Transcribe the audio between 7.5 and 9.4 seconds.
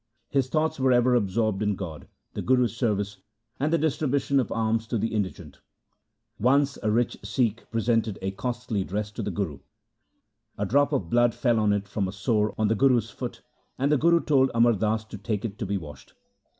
presented a costly dress to the